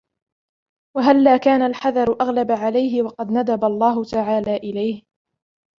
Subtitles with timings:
[0.97, 5.03] وَهَلَّا كَانَ الْحَذَرُ أَغْلَبَ عَلَيْهِ وَقَدْ نَدَبَ اللَّهُ تَعَالَى إلَيْهِ